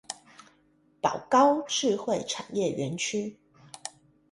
[0.99, 3.37] 寶高智慧產業園區